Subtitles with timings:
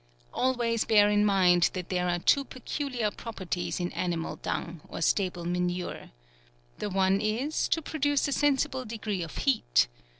[0.33, 5.45] Always bear in mind that there are too peculiar properties in animal dung, or stable
[5.45, 6.09] manure.
[6.79, 9.87] The one is, to produce a sensible degree of heat.